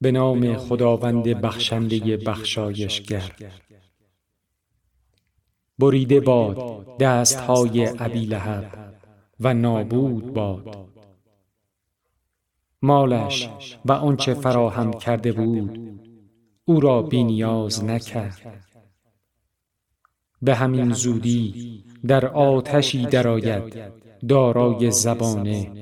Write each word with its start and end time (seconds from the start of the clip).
به 0.00 0.12
نام 0.12 0.56
خداوند 0.56 1.24
بخشنده 1.24 2.16
بخشایشگر. 2.16 3.32
بریده 5.78 6.20
باد 6.20 6.96
دستهای 6.98 7.88
ابی 7.98 8.24
لهب 8.24 8.94
و 9.40 9.54
نابود 9.54 10.34
باد. 10.34 10.88
مالش 12.82 13.48
و 13.84 13.92
آنچه 13.92 14.34
فراهم 14.34 14.92
کرده 14.92 15.32
بود 15.32 16.00
او 16.64 16.80
را 16.80 17.02
بینیاز 17.02 17.84
نکرد. 17.84 18.64
به 20.42 20.54
همین 20.54 20.92
زودی 20.92 21.84
در 22.06 22.26
آتشی 22.26 23.06
درآید 23.06 23.92
دارای 24.28 24.90
زبانه. 24.90 25.72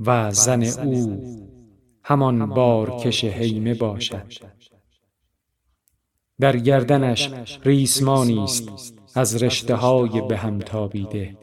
و 0.00 0.30
زن 0.30 0.62
او 0.62 1.20
همان 2.04 2.46
بارکش 2.46 3.24
هیمه 3.24 3.74
باشد. 3.74 4.32
در 6.40 6.56
گردنش 6.56 7.32
ریسمانی 7.64 8.44
است 8.44 8.98
از 9.14 9.42
رشته 9.42 9.74
های 9.74 10.20
به 10.20 10.36
هم 10.36 10.58
تابیده. 10.58 11.36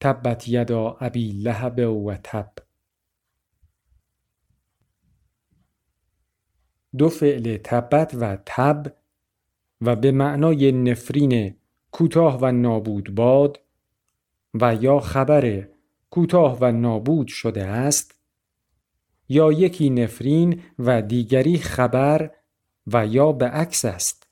تبت 0.00 0.48
یدا 0.48 0.96
ابی 1.00 1.32
لهب 1.32 1.78
و 1.78 2.14
تب. 2.24 2.52
دو 6.98 7.08
فعل 7.08 7.56
تبت 7.56 8.14
و 8.14 8.38
تب 8.46 8.96
و 9.80 9.96
به 9.96 10.12
معنای 10.12 10.72
نفرین 10.72 11.56
کوتاه 11.90 12.38
و 12.40 12.52
نابود 12.52 13.14
باد 13.14 13.60
و 14.54 14.74
یا 14.74 15.00
خبر 15.00 15.68
کوتاه 16.10 16.58
و 16.60 16.72
نابود 16.72 17.28
شده 17.28 17.64
است 17.64 18.14
یا 19.28 19.52
یکی 19.52 19.90
نفرین 19.90 20.62
و 20.78 21.02
دیگری 21.02 21.58
خبر 21.58 22.30
و 22.86 23.06
یا 23.06 23.32
به 23.32 23.46
عکس 23.46 23.84
است. 23.84 24.26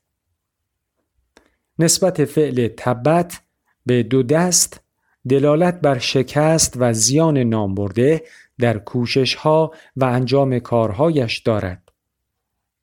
نسبت 1.79 2.25
فعل 2.25 2.67
تبت 2.77 3.41
به 3.85 4.03
دو 4.03 4.23
دست 4.23 4.81
دلالت 5.29 5.81
بر 5.81 5.97
شکست 5.97 6.73
و 6.77 6.93
زیان 6.93 7.37
نامبرده 7.37 8.23
در 8.59 8.77
کوشش 8.77 9.35
ها 9.35 9.73
و 9.95 10.05
انجام 10.05 10.59
کارهایش 10.59 11.37
دارد. 11.37 11.91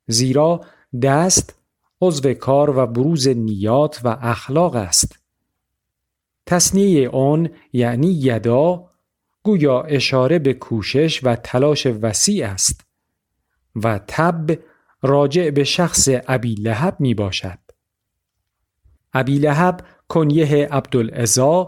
زیرا 0.07 0.61
دست 1.01 1.55
عضو 2.01 2.33
کار 2.33 2.77
و 2.77 2.87
بروز 2.87 3.27
نیات 3.27 4.01
و 4.03 4.17
اخلاق 4.21 4.75
است. 4.75 5.19
تصنیه 6.47 7.09
آن 7.09 7.49
یعنی 7.73 8.07
یدا 8.07 8.89
گویا 9.43 9.81
اشاره 9.81 10.39
به 10.39 10.53
کوشش 10.53 11.23
و 11.23 11.35
تلاش 11.35 11.85
وسیع 11.85 12.47
است 12.47 12.85
و 13.75 13.99
تب 14.07 14.59
راجع 15.01 15.49
به 15.49 15.63
شخص 15.63 16.09
ابی 16.27 16.55
لهب 16.55 16.95
می 16.99 17.13
باشد. 17.13 17.57
ابی 19.13 19.39
لهب 19.39 19.85
کنیه 20.07 20.67
عبدالعزا 20.71 21.67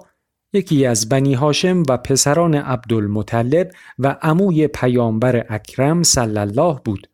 یکی 0.53 0.85
از 0.85 1.09
بنی 1.09 1.33
هاشم 1.33 1.83
و 1.89 1.97
پسران 1.97 2.55
عبدالمطلب 2.55 3.71
و 3.99 4.17
عموی 4.21 4.67
پیامبر 4.67 5.45
اکرم 5.49 6.03
صلی 6.03 6.37
الله 6.37 6.79
بود. 6.85 7.07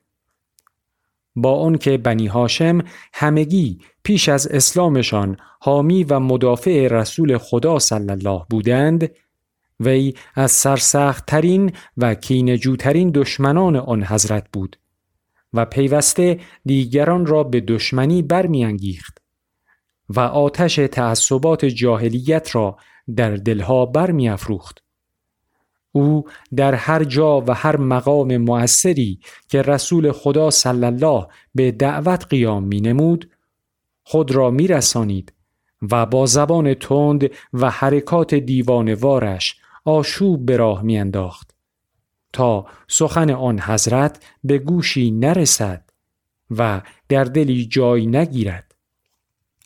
با 1.35 1.59
آنکه 1.59 1.97
بنی 1.97 2.27
هاشم 2.27 2.81
همگی 3.13 3.79
پیش 4.03 4.29
از 4.29 4.47
اسلامشان 4.47 5.37
حامی 5.59 6.03
و 6.03 6.19
مدافع 6.19 6.87
رسول 6.87 7.37
خدا 7.37 7.79
صلی 7.79 8.11
الله 8.11 8.41
بودند 8.49 9.09
وی 9.79 10.13
از 10.35 10.51
سرسختترین 10.51 11.71
و 11.97 12.15
کینجوترین 12.15 13.11
دشمنان 13.11 13.75
آن 13.75 14.03
حضرت 14.03 14.47
بود 14.53 14.79
و 15.53 15.65
پیوسته 15.65 16.39
دیگران 16.65 17.25
را 17.25 17.43
به 17.43 17.61
دشمنی 17.61 18.21
برمیانگیخت 18.21 19.21
و 20.09 20.19
آتش 20.19 20.75
تعصبات 20.75 21.65
جاهلیت 21.65 22.55
را 22.55 22.77
در 23.15 23.35
دلها 23.35 23.85
برمیافروخت. 23.85 24.84
او 25.95 26.25
در 26.55 26.75
هر 26.75 27.03
جا 27.03 27.41
و 27.41 27.53
هر 27.53 27.77
مقام 27.77 28.37
مؤثری 28.37 29.19
که 29.49 29.61
رسول 29.61 30.11
خدا 30.11 30.49
صلی 30.49 30.85
الله 30.85 31.27
به 31.55 31.71
دعوت 31.71 32.25
قیام 32.29 32.63
می 32.63 32.81
نمود 32.81 33.29
خود 34.03 34.31
را 34.31 34.51
می 34.51 34.67
رسانید 34.67 35.33
و 35.91 36.05
با 36.05 36.25
زبان 36.25 36.73
تند 36.73 37.29
و 37.53 37.69
حرکات 37.69 38.35
دیوانوارش 38.35 39.55
آشوب 39.85 40.45
به 40.45 40.57
راه 40.57 40.81
میانداخت 40.81 41.55
تا 42.33 42.65
سخن 42.87 43.29
آن 43.29 43.59
حضرت 43.59 44.23
به 44.43 44.57
گوشی 44.57 45.11
نرسد 45.11 45.89
و 46.51 46.81
در 47.09 47.23
دلی 47.23 47.65
جای 47.65 48.05
نگیرد. 48.07 48.64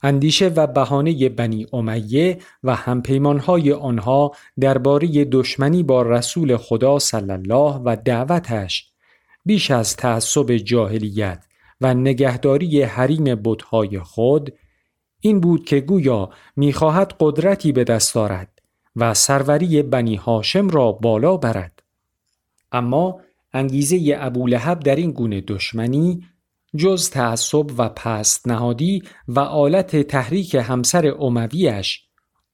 اندیشه 0.04 0.48
و 0.48 0.68
بهانه 0.68 1.30
بنی 1.30 1.68
امیه 1.74 2.38
و 2.64 2.76
همپیمانهای 2.76 3.74
آنها 3.74 4.32
درباره 4.60 5.26
دشمنی 5.26 5.84
با 5.84 6.02
رسول 6.02 6.58
خدا 6.58 7.00
صلی 7.00 7.32
الله 7.32 7.82
و 7.86 7.98
دعوتش 8.06 8.92
بیش 9.46 9.72
از 9.72 9.96
تعصب 9.96 10.56
جاهلیت 10.56 11.46
و 11.82 11.94
نگهداری 11.94 12.84
حریم 12.84 13.36
بتهای 13.36 14.00
خود 14.00 14.54
این 15.22 15.40
بود 15.40 15.66
که 15.66 15.80
گویا 15.80 16.30
می‌خواهد 16.56 17.14
قدرتی 17.20 17.72
به 17.72 17.84
دست 17.84 18.16
دارد 18.16 18.60
و 18.96 19.14
سروری 19.14 19.82
بنی 19.82 20.16
هاشم 20.16 20.70
را 20.70 20.92
بالا 20.92 21.38
برد. 21.38 21.84
اما 22.72 23.22
انگیزه 23.54 24.16
ابولهب 24.20 24.80
در 24.80 24.96
این 24.96 25.12
گونه 25.12 25.42
دشمنی 25.42 26.24
جز 26.78 27.10
تعصب 27.10 27.66
و 27.78 27.90
پست 27.90 28.48
نهادی 28.48 29.04
و 29.28 29.40
آلت 29.40 29.96
تحریک 29.96 30.56
همسر 30.56 31.14
امویش 31.20 32.10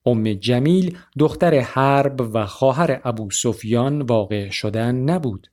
ام 0.06 0.34
جمیل 0.34 0.98
دختر 1.20 1.60
حرب 1.60 2.22
و 2.34 2.46
خواهر 2.46 3.02
ابو 3.04 3.32
سفیان 3.32 4.02
واقع 4.02 4.50
شدن 4.50 4.96
نبود. 4.96 5.48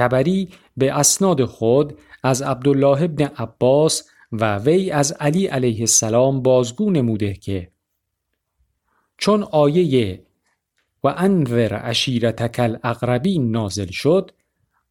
تبری 0.00 0.48
به 0.76 0.92
اسناد 0.92 1.44
خود 1.44 1.98
از 2.22 2.42
عبدالله 2.42 3.02
ابن 3.02 3.24
عباس 3.24 4.08
و 4.32 4.58
وی 4.58 4.90
از 4.90 5.12
علی 5.12 5.46
علیه 5.46 5.80
السلام 5.80 6.42
بازگو 6.42 6.90
نموده 6.90 7.34
که 7.34 7.70
چون 9.18 9.42
آیه 9.42 10.26
و 11.04 11.14
انور 11.16 11.74
عشیرتک 11.74 12.60
الاقربین 12.60 13.50
نازل 13.50 13.90
شد 13.90 14.30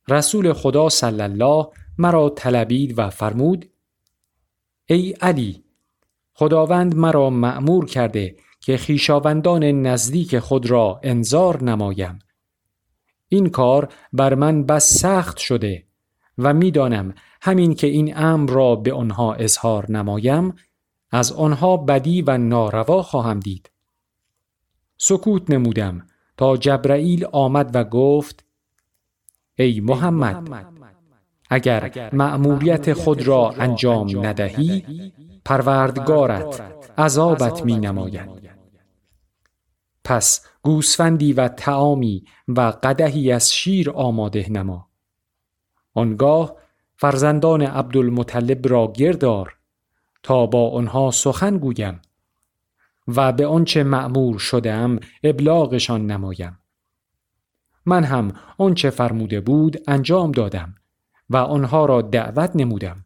رسول 0.08 0.54
خدا 0.54 0.90
صلی 0.90 1.22
الله 1.22 1.68
مرا 1.98 2.30
طلبید 2.30 3.00
و 3.00 3.10
فرمود 3.10 3.70
ای 4.86 5.12
علی 5.12 5.64
خداوند 6.34 6.96
مرا 6.96 7.30
مأمور 7.30 7.86
کرده 7.86 8.36
که 8.62 8.78
خیشاوندان 8.78 9.64
نزدیک 9.64 10.40
خود 10.40 10.70
را 10.70 11.00
انذار 11.04 11.64
نمایم. 11.64 12.20
این 13.30 13.50
کار 13.50 13.94
بر 14.14 14.36
من 14.36 14.64
بس 14.64 14.94
سخت 14.94 15.38
شده 15.38 15.84
و 16.38 16.54
می‌دانم 16.54 17.14
همین 17.42 17.76
که 17.76 17.88
این 17.88 18.18
امر 18.18 18.52
را 18.52 18.76
به 18.76 18.94
آنها 18.94 19.34
اظهار 19.34 19.92
نمایم 19.92 20.56
از 21.12 21.32
آنها 21.32 21.78
بدی 21.78 22.22
و 22.22 22.38
ناروا 22.38 23.04
خواهم 23.04 23.40
دید. 23.40 23.72
سکوت 24.98 25.50
نمودم 25.50 26.08
تا 26.38 26.58
جبرائیل 26.58 27.26
آمد 27.32 27.76
و 27.76 27.84
گفت 27.84 28.46
ای 29.56 29.80
محمد 29.80 30.50
اگر 31.50 32.10
مأموریت 32.14 32.94
خود 32.94 33.28
را 33.28 33.54
انجام 33.58 34.26
ندهی 34.26 34.86
پروردگارت 35.46 36.62
عذابت 36.98 37.66
می 37.66 37.78
نماید. 37.80 38.30
پس 40.04 40.49
گوسفندی 40.62 41.34
و 41.34 41.48
تعامی 41.48 42.26
و 42.48 42.62
قدهی 42.62 43.32
از 43.32 43.54
شیر 43.54 43.92
آماده 43.92 44.50
نما. 44.50 44.90
آنگاه 45.94 46.56
فرزندان 46.96 47.62
عبدالمطلب 47.62 48.68
را 48.68 48.94
گردار 48.96 49.58
تا 50.24 50.46
با 50.46 50.70
آنها 50.70 51.12
سخن 51.12 51.58
گویم 51.58 52.02
و 53.08 53.32
به 53.32 53.48
آنچه 53.48 53.84
معمور 53.84 54.40
شدم 54.40 55.00
ابلاغشان 55.24 56.06
نمایم. 56.06 56.60
من 57.86 58.04
هم 58.04 58.34
آنچه 58.58 58.90
فرموده 58.90 59.42
بود 59.42 59.78
انجام 59.88 60.32
دادم 60.32 60.76
و 61.30 61.38
آنها 61.38 61.86
را 61.86 62.02
دعوت 62.02 62.52
نمودم. 62.56 63.06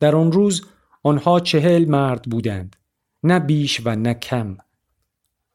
در 0.00 0.16
آن 0.16 0.32
روز 0.32 0.66
آنها 1.02 1.40
چهل 1.40 1.88
مرد 1.88 2.22
بودند 2.22 2.76
نه 3.22 3.38
بیش 3.38 3.80
و 3.84 3.96
نه 3.96 4.14
کم. 4.14 4.56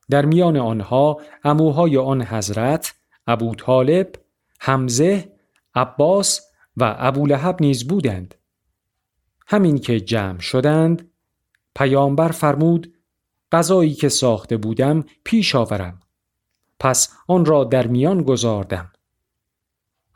در 0.10 0.26
میان 0.26 0.58
آنها 0.58 1.22
اموهای 1.44 1.98
آن 1.98 2.22
حضرت 2.22 2.94
ابو 3.28 3.56
طالب 3.56 4.12
حمزه 4.60 5.32
عباس 5.76 6.42
و 6.78 6.96
ابو 6.98 7.26
لحب 7.26 7.58
نیز 7.62 7.88
بودند. 7.88 8.36
همین 9.48 9.78
که 9.78 10.00
جمع 10.00 10.40
شدند 10.40 11.12
پیامبر 11.76 12.28
فرمود 12.32 12.94
غذایی 13.52 13.94
که 13.94 14.10
ساخته 14.10 14.58
بودم 14.58 15.06
پیش 15.24 15.56
آورم 15.56 16.00
پس 16.80 17.14
آن 17.28 17.46
را 17.46 17.64
در 17.64 17.88
میان 17.88 18.24
گذاردم. 18.24 18.92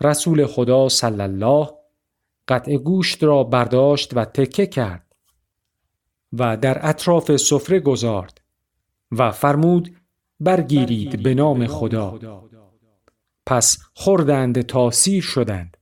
رسول 0.01 0.45
خدا 0.45 0.90
صلی 0.90 1.22
الله 1.22 1.69
قطع 2.48 2.78
گوشت 2.78 3.24
را 3.24 3.44
برداشت 3.44 4.18
و 4.18 4.25
تکه 4.25 4.66
کرد 4.66 5.16
و 6.34 6.57
در 6.57 6.90
اطراف 6.90 7.36
سفره 7.36 7.80
گذارد. 7.80 8.43
و 9.18 9.31
فرمود 9.31 9.95
برگیرید 10.39 11.24
به 11.24 11.33
نام 11.33 11.68
خدا 11.68 12.19
پس 13.45 13.77
خوردند 13.94 14.62
تا 14.62 14.92
سیر 14.92 15.24
شدند 15.24 15.77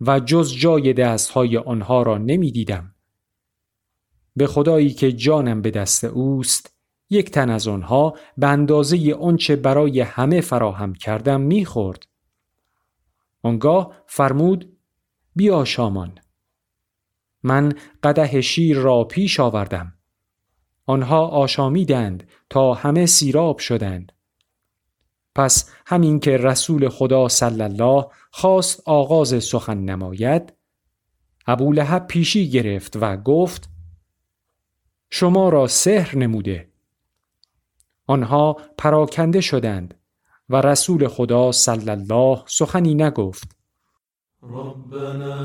و 0.00 0.20
جز 0.20 0.54
جای 0.54 0.92
دستهای 0.92 1.56
آنها 1.56 2.02
را 2.02 2.18
نمی 2.18 2.52
دیدم. 2.52 2.94
به 4.36 4.46
خدایی 4.46 4.90
که 4.90 5.12
جانم 5.12 5.62
به 5.62 5.70
دست 5.70 6.04
اوست 6.04 6.74
یک 7.10 7.30
تن 7.30 7.50
از 7.50 7.68
آنها 7.68 8.16
به 8.38 8.46
اندازه 8.46 9.14
آنچه 9.20 9.56
برای 9.56 10.00
همه 10.00 10.40
فراهم 10.40 10.94
کردم 10.94 11.40
می‌خورد. 11.40 12.06
آنگاه 13.42 14.02
فرمود 14.06 14.76
بیا 15.36 15.64
شامان. 15.64 16.18
من 17.42 17.72
قده 18.02 18.40
شیر 18.40 18.78
را 18.78 19.04
پیش 19.04 19.40
آوردم. 19.40 19.95
آنها 20.86 21.26
آشامیدند 21.26 22.28
تا 22.50 22.74
همه 22.74 23.06
سیراب 23.06 23.58
شدند. 23.58 24.12
پس 25.34 25.70
همین 25.86 26.20
که 26.20 26.36
رسول 26.36 26.88
خدا 26.88 27.28
صلی 27.28 27.62
الله 27.62 28.06
خواست 28.30 28.82
آغاز 28.86 29.44
سخن 29.44 29.78
نماید 29.78 30.52
ابو 31.46 31.72
لحب 31.72 32.06
پیشی 32.06 32.50
گرفت 32.50 32.96
و 33.00 33.16
گفت 33.16 33.68
شما 35.10 35.48
را 35.48 35.66
سحر 35.66 36.18
نموده 36.18 36.72
آنها 38.06 38.56
پراکنده 38.78 39.40
شدند 39.40 39.94
و 40.48 40.56
رسول 40.60 41.08
خدا 41.08 41.52
صلی 41.52 41.90
الله 41.90 42.42
سخنی 42.46 42.94
نگفت 42.94 43.56
ربنا 44.42 45.40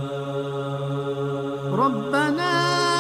ربنا 1.76 2.91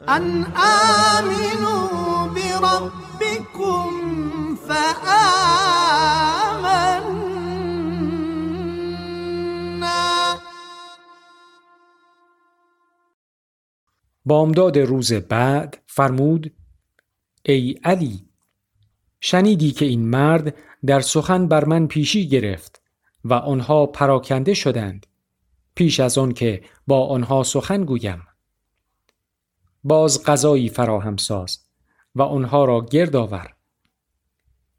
أن 0.00 0.44
آمنوا 0.44 2.28
بربكم 2.28 3.88
فآمنا. 4.56 5.96
بامداد 14.24 14.78
روز 14.78 15.12
بعد 15.12 15.82
فرمود 15.86 16.52
ای 17.42 17.74
علی 17.84 18.28
شنیدی 19.20 19.72
که 19.72 19.84
این 19.84 20.08
مرد 20.08 20.54
در 20.86 21.00
سخن 21.00 21.48
بر 21.48 21.64
من 21.64 21.86
پیشی 21.86 22.28
گرفت 22.28 22.82
و 23.24 23.34
آنها 23.34 23.86
پراکنده 23.86 24.54
شدند. 24.54 25.06
پیش 25.74 26.00
از 26.00 26.18
آن 26.18 26.32
که 26.32 26.62
با 26.86 27.06
آنها 27.06 27.42
سخن 27.42 27.84
گویم. 27.84 28.22
باز 29.88 30.24
غذایی 30.24 30.68
فراهم 30.68 31.16
ساز 31.16 31.58
و 32.14 32.22
آنها 32.22 32.64
را 32.64 32.86
گرد 32.90 33.16
آور. 33.16 33.54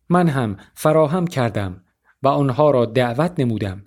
من 0.10 0.30
هم 0.30 0.58
فراهم 0.74 1.28
کردم 1.28 1.84
و 2.24 2.28
آنها 2.28 2.72
را 2.72 2.86
دعوت 2.86 3.40
نمودم 3.40 3.86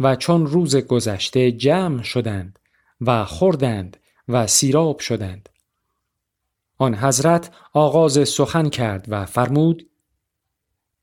و 0.00 0.16
چون 0.16 0.46
روز 0.46 0.76
گذشته 0.76 1.52
جمع 1.52 2.02
شدند 2.02 2.58
و 3.00 3.24
خوردند 3.24 3.96
و 4.28 4.46
سیراب 4.46 4.98
شدند. 4.98 5.48
آن 6.78 6.94
حضرت 6.94 7.50
آغاز 7.72 8.28
سخن 8.28 8.68
کرد 8.68 9.06
و 9.08 9.26
فرمود 9.26 9.90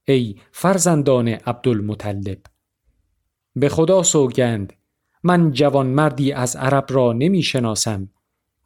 ای 0.08 0.36
فرزندان 0.52 1.28
عبدالمطلب 1.28 2.40
به 3.56 3.70
خدا 3.70 4.04
سوگند 4.04 4.74
من 5.24 5.52
جوان 5.52 5.88
مردی 5.88 6.32
از 6.32 6.56
عرب 6.56 6.86
را 6.90 7.14
نمی 7.14 7.44
شناسم 7.44 8.10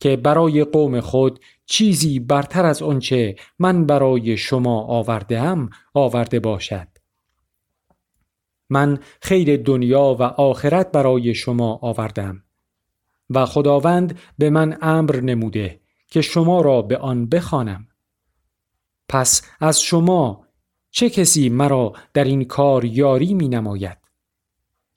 که 0.03 0.15
برای 0.15 0.63
قوم 0.63 0.99
خود 0.99 1.39
چیزی 1.65 2.19
برتر 2.19 2.65
از 2.65 2.81
آنچه 2.81 3.35
من 3.59 3.85
برای 3.85 4.37
شما 4.37 4.81
آوردم 4.81 5.69
آورده 5.93 6.39
باشد. 6.39 6.87
من 8.69 8.99
خیر 9.21 9.57
دنیا 9.57 10.15
و 10.19 10.23
آخرت 10.23 10.91
برای 10.91 11.35
شما 11.35 11.79
آوردم 11.81 12.43
و 13.29 13.45
خداوند 13.45 14.19
به 14.37 14.49
من 14.49 14.77
امر 14.81 15.19
نموده 15.21 15.79
که 16.07 16.21
شما 16.21 16.61
را 16.61 16.81
به 16.81 16.97
آن 16.97 17.29
بخوانم. 17.29 17.87
پس 19.09 19.41
از 19.59 19.81
شما 19.81 20.47
چه 20.89 21.09
کسی 21.09 21.49
مرا 21.49 21.93
در 22.13 22.23
این 22.23 22.45
کار 22.45 22.85
یاری 22.85 23.33
می 23.33 23.49
نماید؟ 23.49 23.97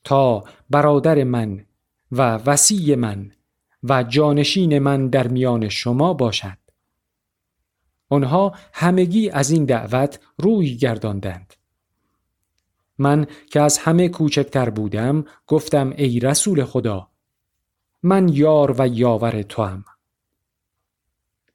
تا 0.05 0.45
برادر 0.71 1.25
من 1.25 1.67
و 2.13 2.37
وسیع 2.37 2.95
من 2.95 3.36
و 3.89 4.03
جانشین 4.03 4.79
من 4.79 5.09
در 5.09 5.29
میان 5.29 5.69
شما 5.69 6.15
باشد. 6.15 6.59
آنها 8.09 8.55
همگی 8.73 9.31
از 9.31 9.51
این 9.51 9.65
دعوت 9.65 10.21
روی 10.39 10.77
گرداندند. 10.77 11.55
من 12.99 13.27
که 13.51 13.61
از 13.61 13.79
همه 13.79 14.09
کوچکتر 14.09 14.71
بودم 14.71 15.25
گفتم 15.47 15.95
ای 15.97 16.21
رسول 16.21 16.65
خدا 16.65 17.09
من 18.03 18.29
یار 18.29 18.75
و 18.79 18.89
یاور 18.89 19.43
تو 19.43 19.63
هم. 19.63 19.85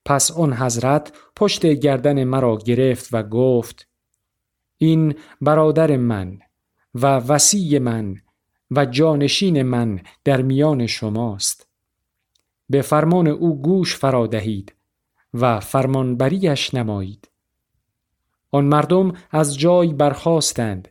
پس 0.05 0.31
آن 0.31 0.53
حضرت 0.53 1.13
پشت 1.35 1.65
گردن 1.65 2.23
مرا 2.23 2.57
گرفت 2.57 3.09
و 3.11 3.23
گفت 3.23 3.87
این 4.77 5.15
برادر 5.41 5.97
من 5.97 6.39
و 6.95 7.07
وسیع 7.07 7.79
من 7.79 8.15
و 8.71 8.85
جانشین 8.85 9.63
من 9.63 9.99
در 10.23 10.41
میان 10.41 10.87
شماست. 10.87 11.70
به 12.71 12.81
فرمان 12.81 13.27
او 13.27 13.61
گوش 13.61 13.95
فرا 13.95 14.27
دهید 14.27 14.75
و 15.33 15.59
فرمانبریش 15.59 16.73
نمایید. 16.73 17.31
آن 18.51 18.65
مردم 18.65 19.13
از 19.31 19.59
جای 19.59 19.93
برخواستند 19.93 20.87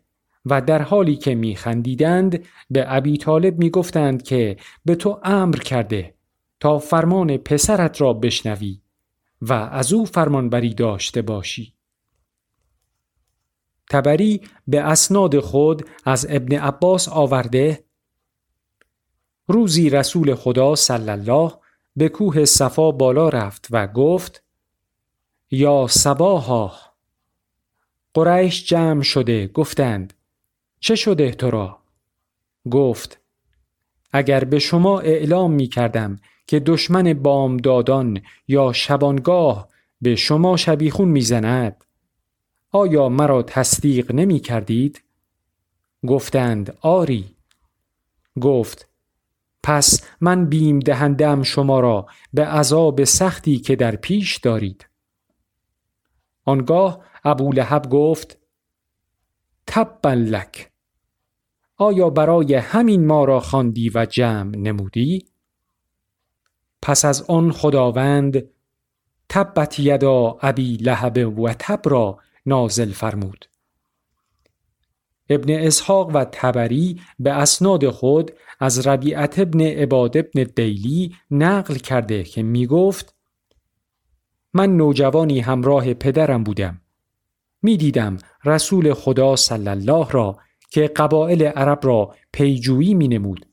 و 0.47 0.61
در 0.61 0.83
حالی 0.83 1.17
که 1.17 1.35
میخندیدند 1.35 2.45
به 2.71 2.85
ابی 2.87 3.17
طالب 3.17 3.59
می‌گفتند 3.59 4.23
که 4.23 4.57
به 4.85 4.95
تو 4.95 5.21
امر 5.25 5.57
کرده 5.57 6.15
تا 6.61 6.79
فرمان 6.79 7.37
پسرت 7.37 8.01
را 8.01 8.13
بشنوی 8.13 8.81
و 9.43 9.53
از 9.53 9.93
او 9.93 10.05
فرمانبری 10.05 10.75
داشته 10.75 11.23
باشی. 11.23 11.75
تبری 13.91 14.41
به 14.67 14.81
اسناد 14.81 15.41
خود 15.41 15.89
از 16.05 16.27
ابن 16.31 16.57
عباس 16.57 17.09
آورده 17.09 17.85
روزی 19.47 19.91
رسول 19.91 20.35
خدا 20.35 20.75
صلی 20.75 21.11
الله 21.11 21.60
به 21.97 22.09
کوه 22.09 22.45
صفا 22.45 22.91
بالا 22.91 23.29
رفت 23.29 23.67
و 23.71 23.87
گفت 23.87 24.43
یا 25.51 25.87
سباها 25.87 26.73
قریش 28.15 28.69
جمع 28.69 29.03
شده 29.03 29.47
گفتند 29.47 30.15
چه 30.81 30.95
شده 30.95 31.31
تو 31.31 31.51
را 31.51 31.79
گفت 32.71 33.21
اگر 34.13 34.45
به 34.45 34.59
شما 34.59 35.01
اعلام 35.01 35.53
می 35.53 35.67
کردم 35.67 36.21
که 36.47 36.61
دشمن 36.61 37.15
بامدادان 37.15 38.23
یا 38.49 38.73
شبانگاه 38.73 39.69
به 40.01 40.17
شما 40.17 40.57
شبیخون 40.57 41.09
می‌زند 41.09 41.85
آیا 42.71 43.09
مرا 43.09 43.43
تصدیق 43.43 44.13
نمی 44.13 44.41
کردید؟ 44.41 45.03
گفتند 46.07 46.77
آری 46.81 47.37
گفت 48.41 48.90
پس 49.63 50.09
من 50.21 50.47
بیم 50.47 50.79
دهندم 50.79 51.43
شما 51.43 51.81
را 51.81 52.07
به 52.33 52.47
عذاب 52.47 53.05
سختی 53.05 53.59
که 53.59 53.77
در 53.77 53.97
پیش 53.97 54.37
دارید. 54.37 54.89
آنگاه 56.45 57.05
ابو 57.25 57.53
لحب 57.53 57.91
گفت 57.91 58.39
تبا 59.67 60.13
لک 60.13 60.71
آیا 61.77 62.11
برای 62.11 62.55
همین 62.55 63.07
ما 63.07 63.25
را 63.25 63.41
خواندی 63.41 63.91
و 63.95 64.07
جمع 64.07 64.57
نمودی؟ 64.57 65.27
پس 66.83 67.05
از 67.05 67.23
آن 67.23 67.53
خداوند 67.53 68.49
تبت 69.29 69.79
یدا 69.79 70.39
ابی 70.43 70.77
لهب 70.77 71.39
و 71.39 71.53
تب 71.59 71.81
را 71.85 72.19
نازل 72.47 72.93
فرمود. 72.93 73.50
ابن 75.31 75.67
اسحاق 75.67 76.11
و 76.15 76.25
تبری 76.33 77.01
به 77.19 77.31
اسناد 77.31 77.91
خود 77.91 78.31
از 78.61 78.87
ربیعت 78.87 79.39
ابن 79.39 79.61
عباد 79.61 80.17
ابن 80.17 80.43
دیلی 80.57 81.17
نقل 81.31 81.75
کرده 81.75 82.23
که 82.23 82.43
می 82.43 82.67
گفت 82.67 83.15
من 84.55 84.77
نوجوانی 84.77 85.41
همراه 85.41 85.95
پدرم 85.95 86.45
بودم 86.45 86.81
می 87.63 87.77
دیدم 87.77 88.17
رسول 88.45 88.95
خدا 88.95 89.37
صلی 89.37 89.69
الله 89.69 90.11
را 90.11 90.39
که 90.71 90.89
قبایل 90.89 91.43
عرب 91.43 91.79
را 91.83 92.15
پیجویی 92.33 92.95
می 92.95 93.09
نمود 93.09 93.47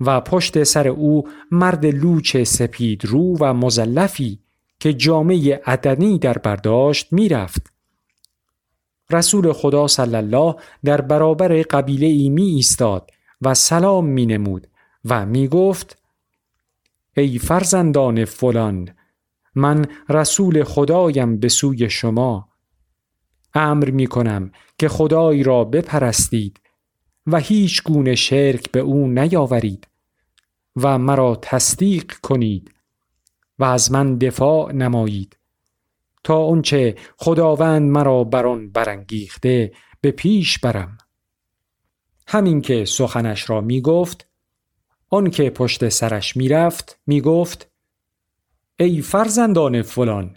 و 0.00 0.20
پشت 0.20 0.62
سر 0.62 0.88
او 0.88 1.28
مرد 1.50 1.86
لوچ 1.86 2.36
سپید 2.36 3.04
رو 3.04 3.36
و 3.40 3.54
مزلفی 3.54 4.38
که 4.80 4.92
جامعه 4.92 5.60
عدنی 5.66 6.18
در 6.18 6.38
برداشت 6.38 7.12
می 7.12 7.28
رفت. 7.28 7.73
رسول 9.10 9.52
خدا 9.52 9.86
صلی 9.86 10.16
الله 10.16 10.54
در 10.84 11.00
برابر 11.00 11.62
قبیله 11.62 12.06
ای 12.06 12.28
می 12.28 12.42
ایستاد 12.42 13.10
و 13.40 13.54
سلام 13.54 14.06
می 14.06 14.26
نمود 14.26 14.66
و 15.04 15.26
می 15.26 15.48
گفت 15.48 15.98
ای 17.16 17.38
فرزندان 17.38 18.24
فلان 18.24 18.88
من 19.54 19.86
رسول 20.08 20.64
خدایم 20.64 21.38
به 21.38 21.48
سوی 21.48 21.90
شما. 21.90 22.48
امر 23.54 23.90
می 23.90 24.06
کنم 24.06 24.50
که 24.78 24.88
خدای 24.88 25.42
را 25.42 25.64
بپرستید 25.64 26.60
و 27.26 27.38
هیچ 27.38 27.82
گونه 27.82 28.14
شرک 28.14 28.70
به 28.70 28.80
او 28.80 29.08
نیاورید 29.08 29.88
و 30.76 30.98
مرا 30.98 31.38
تصدیق 31.42 32.12
کنید 32.22 32.74
و 33.58 33.64
از 33.64 33.92
من 33.92 34.18
دفاع 34.18 34.72
نمایید. 34.72 35.36
تا 36.24 36.36
اونچه 36.36 36.94
خداوند 37.16 37.90
مرا 37.90 38.24
بر 38.24 38.46
آن 38.46 38.70
برانگیخته 38.70 39.72
به 40.00 40.10
پیش 40.10 40.58
برم. 40.58 40.98
همین 42.26 42.60
که 42.60 42.84
سخنش 42.84 43.50
را 43.50 43.60
می 43.60 43.80
گفت 43.80 44.28
آن 45.10 45.30
که 45.30 45.50
پشت 45.50 45.88
سرش 45.88 46.36
می 46.36 46.48
رفت 46.48 46.98
می 47.06 47.20
گفت 47.20 47.70
ای 48.78 49.00
فرزندان 49.00 49.82
فلان 49.82 50.36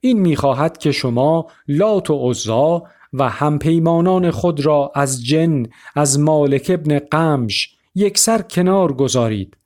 این 0.00 0.20
می‌خواهد 0.20 0.78
که 0.78 0.92
شما 0.92 1.46
لات 1.68 2.10
و 2.10 2.30
عزا 2.30 2.82
و 3.12 3.28
همپیمانان 3.28 4.30
خود 4.30 4.66
را 4.66 4.92
از 4.94 5.24
جن 5.24 5.66
از 5.94 6.20
مالک 6.20 6.70
ابن 6.74 6.98
قمش 6.98 7.76
سر 8.14 8.42
کنار 8.42 8.92
گذارید 8.92 9.56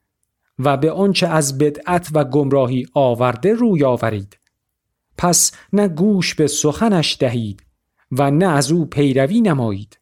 و 0.59 0.77
به 0.77 0.91
آنچه 0.91 1.27
از 1.27 1.59
بدعت 1.59 2.09
و 2.15 2.25
گمراهی 2.25 2.87
آورده 2.95 3.53
روی 3.53 3.85
آورید. 3.85 4.39
پس 5.19 5.53
نه 5.73 5.89
گوش 5.89 6.35
به 6.35 6.47
سخنش 6.47 7.17
دهید 7.21 7.63
و 8.13 8.31
نه 8.31 8.47
از 8.47 8.73
او 8.73 8.87
پیروی 8.87 9.41
نمایید 9.41 10.01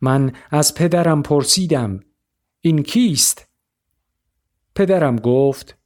من 0.00 0.32
از 0.50 0.74
پدرم 0.74 1.22
پرسیدم 1.22 2.00
این 2.60 2.82
کیست؟ 2.82 3.48
پدرم 4.74 5.16
گفت 5.16 5.78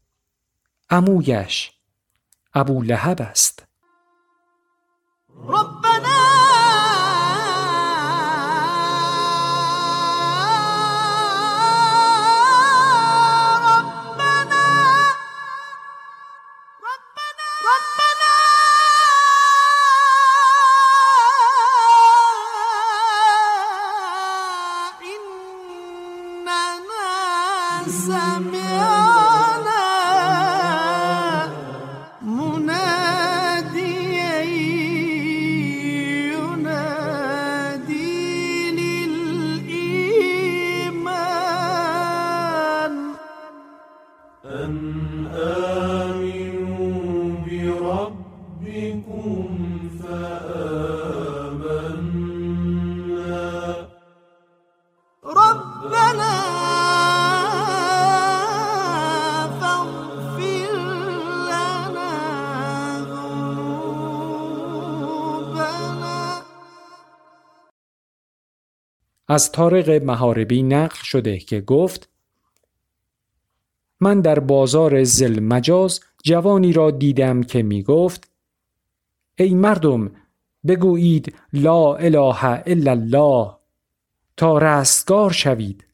امویش 0.91 1.73
ابو 2.55 2.83
لهب 2.83 3.21
است 3.21 3.67
از 69.37 69.53
طارق 69.53 69.91
مهاربی 69.91 70.63
نقل 70.63 70.97
شده 71.03 71.39
که 71.39 71.61
گفت 71.61 72.09
من 74.01 74.21
در 74.21 74.39
بازار 74.39 75.05
زل 75.05 75.41
مجاز 75.41 76.01
جوانی 76.25 76.73
را 76.73 76.91
دیدم 76.91 77.43
که 77.43 77.63
می 77.63 77.83
گفت 77.83 78.31
ای 79.39 79.55
مردم 79.55 80.11
بگویید 80.67 81.35
لا 81.53 81.95
اله 81.95 82.45
الا 82.45 82.91
الله 82.91 83.57
تا 84.37 84.59
رستگار 84.59 85.31
شوید. 85.31 85.87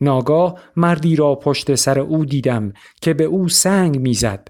ناگاه 0.00 0.60
مردی 0.76 1.16
را 1.16 1.34
پشت 1.34 1.74
سر 1.74 1.98
او 1.98 2.24
دیدم 2.24 2.72
که 3.00 3.14
به 3.14 3.24
او 3.24 3.48
سنگ 3.48 4.00
می‌زد 4.00 4.48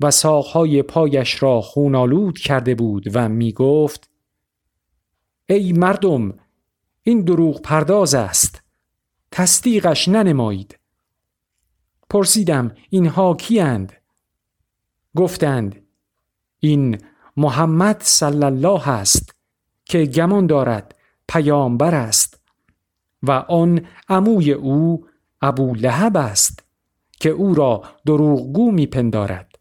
و 0.00 0.10
ساقهای 0.10 0.82
پایش 0.82 1.42
را 1.42 1.60
خونالود 1.60 2.38
کرده 2.38 2.74
بود 2.74 3.04
و 3.14 3.28
می 3.28 3.52
گفت 3.52 4.10
ای 5.48 5.72
مردم 5.72 6.34
این 7.08 7.20
دروغ 7.20 7.60
پرداز 7.60 8.14
است. 8.14 8.62
تصدیقش 9.32 10.08
ننمایید. 10.08 10.78
پرسیدم 12.10 12.74
اینها 12.90 13.34
کیند 13.34 13.92
گفتند 15.16 15.82
این 16.58 16.98
محمد 17.36 18.02
صلی 18.02 18.44
الله 18.44 18.88
است 18.88 19.34
که 19.84 20.04
گمان 20.04 20.46
دارد 20.46 20.94
پیامبر 21.28 21.94
است 21.94 22.40
و 23.22 23.30
آن 23.30 23.86
عموی 24.08 24.52
او 24.52 25.06
ابو 25.42 25.74
لهب 25.74 26.16
است 26.16 26.64
که 27.20 27.30
او 27.30 27.54
را 27.54 27.82
دروغگو 28.06 28.70
میپندارد. 28.70 29.55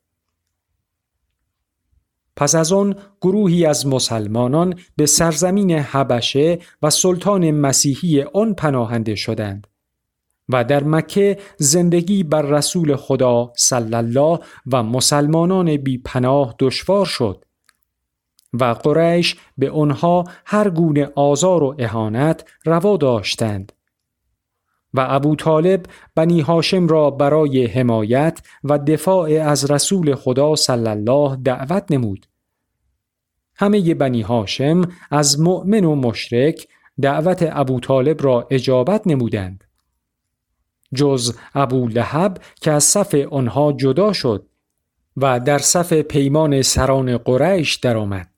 پس 2.36 2.56
از 2.56 2.74
آن 2.74 2.96
گروهی 3.22 3.66
از 3.66 3.88
مسلمانان 3.88 4.80
به 4.98 5.06
سرزمین 5.06 5.72
حبشه 5.72 6.60
و 6.82 6.90
سلطان 6.90 7.52
مسیحی 7.52 8.22
آن 8.22 8.54
پناهنده 8.54 9.16
شدند 9.16 9.68
و 10.50 10.64
در 10.64 10.84
مکه 10.84 11.38
زندگی 11.58 12.24
بر 12.24 12.42
رسول 12.42 12.96
خدا 12.96 13.52
صلی 13.56 13.96
الله 13.96 14.40
و 14.72 14.84
مسلمانان 14.84 15.78
بی 15.78 15.98
پناه 15.98 16.56
دشوار 16.60 17.06
شد 17.06 17.46
و 18.54 18.64
قریش 18.64 19.36
به 19.58 19.72
آنها 19.72 20.24
هر 20.46 20.70
گونه 20.70 21.12
آزار 21.16 21.64
و 21.64 21.76
اهانت 21.80 22.46
روا 22.66 22.98
داشتند. 22.98 23.72
و 24.96 25.06
ابو 25.10 25.36
طالب 25.36 25.86
بنی 26.16 26.42
هاشم 26.42 26.88
را 26.88 27.10
برای 27.10 27.66
حمایت 27.66 28.42
و 28.64 28.78
دفاع 28.78 29.30
از 29.30 29.72
رسول 29.72 30.16
خدا 30.16 30.56
صلی 30.56 30.88
الله 30.88 31.36
دعوت 31.36 31.86
نمود. 31.90 32.28
همه 33.56 33.94
بنی 33.94 34.22
هاشم 34.22 34.82
از 35.12 35.40
مؤمن 35.40 35.84
و 35.84 35.96
مشرک 35.96 36.68
دعوت 37.02 37.50
ابو 37.52 37.80
طالب 37.80 38.24
را 38.24 38.48
اجابت 38.52 39.08
نمودند 39.08 39.64
جز 40.94 41.38
ابو 41.54 41.88
لهب 41.88 42.38
که 42.62 42.72
از 42.72 42.84
صف 42.84 43.16
آنها 43.32 43.72
جدا 43.72 44.14
شد 44.14 44.46
و 45.18 45.40
در 45.40 45.58
صف 45.58 45.94
پیمان 45.94 46.62
سران 46.62 47.18
قریش 47.18 47.76
درآمد 47.76 48.30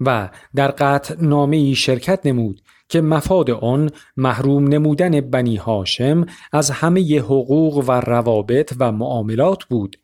و 0.00 0.30
در 0.54 0.68
قطع 0.68 1.14
نامه 1.20 1.74
شرکت 1.74 2.26
نمود 2.26 2.61
که 2.92 3.00
مفاد 3.00 3.50
آن 3.50 3.90
محروم 4.16 4.68
نمودن 4.68 5.20
بنی 5.20 5.56
هاشم 5.56 6.26
از 6.52 6.70
همه 6.70 7.20
حقوق 7.20 7.84
و 7.88 7.92
روابط 7.92 8.74
و 8.78 8.92
معاملات 8.92 9.64
بود 9.64 9.96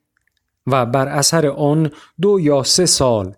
و 0.66 0.86
بر 0.86 1.08
اثر 1.08 1.46
آن 1.46 1.90
دو 2.20 2.40
یا 2.40 2.62
سه 2.62 2.86
سال 2.86 3.34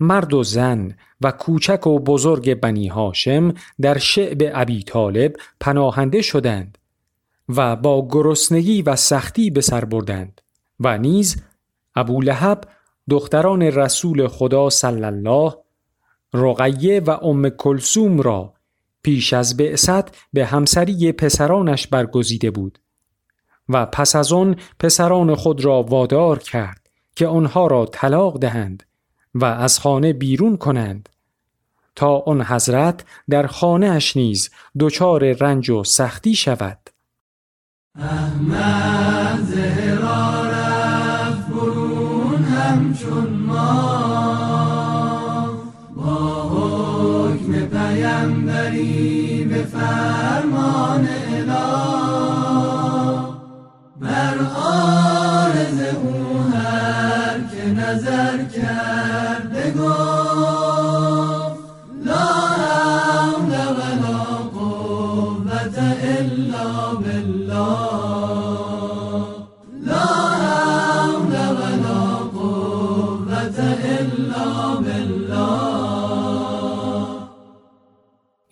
مرد 0.00 0.34
و 0.34 0.42
زن 0.42 0.96
و 1.20 1.30
کوچک 1.30 1.86
و 1.86 1.98
بزرگ 1.98 2.54
بنی 2.54 2.88
هاشم 2.88 3.54
در 3.80 3.98
شعب 3.98 4.50
ابی 4.54 4.82
طالب 4.82 5.36
پناهنده 5.60 6.22
شدند 6.22 6.78
و 7.48 7.76
با 7.76 8.08
گرسنگی 8.10 8.82
و 8.82 8.96
سختی 8.96 9.50
به 9.50 9.60
سر 9.60 9.84
بردند 9.84 10.40
و 10.80 10.98
نیز 10.98 11.42
ابو 11.94 12.20
لهب 12.20 12.64
دختران 13.10 13.62
رسول 13.62 14.28
خدا 14.28 14.70
صلی 14.70 15.04
الله 15.04 15.54
رقیه 16.34 17.00
و 17.00 17.10
ام 17.10 17.48
کلسوم 17.48 18.20
را 18.20 18.54
پیش 19.02 19.32
از 19.32 19.56
بعثت 19.56 20.16
به 20.32 20.46
همسری 20.46 21.12
پسرانش 21.12 21.86
برگزیده 21.86 22.50
بود 22.50 22.78
و 23.68 23.86
پس 23.86 24.16
از 24.16 24.32
آن 24.32 24.56
پسران 24.78 25.34
خود 25.34 25.64
را 25.64 25.82
وادار 25.82 26.38
کرد 26.38 26.90
که 27.16 27.26
آنها 27.26 27.66
را 27.66 27.86
طلاق 27.86 28.38
دهند 28.38 28.82
و 29.34 29.44
از 29.44 29.78
خانه 29.78 30.12
بیرون 30.12 30.56
کنند 30.56 31.08
تا 31.96 32.18
آن 32.18 32.42
حضرت 32.42 33.04
در 33.30 33.46
خانه 33.46 33.86
اش 33.86 34.16
نیز 34.16 34.50
دچار 34.80 35.32
رنج 35.32 35.70
و 35.70 35.84
سختی 35.84 36.34
شود. 36.34 36.78
احمد 37.94 39.81
پیمبری 48.02 49.44
به 49.44 49.62
فرمان 49.62 51.08
اله. 51.32 51.62
بر 54.00 54.38
آرز 54.56 55.80
او 56.02 56.42
هر 56.54 57.38
که 57.40 57.68
نظر 57.68 58.44
کرد 58.44 59.52
بگفت 59.52 60.11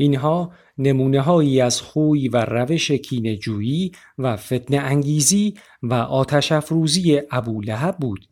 اینها 0.00 0.52
نمونه 0.78 1.20
هایی 1.20 1.60
از 1.60 1.80
خوی 1.80 2.28
و 2.28 2.36
روش 2.36 2.90
کینجویی 2.90 3.92
و 4.18 4.36
فتن 4.36 4.78
انگیزی 4.78 5.54
و 5.82 5.94
آتش 5.94 6.52
افروزی 6.52 7.22
ابو 7.30 7.60
لهب 7.60 7.96
بود. 7.96 8.28